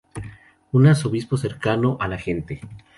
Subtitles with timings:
[0.71, 2.59] Un Arzobispo cercano a la gente.